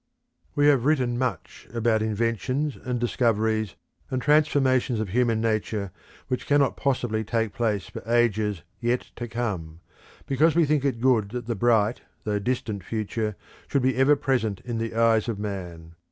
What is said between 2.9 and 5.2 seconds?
discoveries and transformations of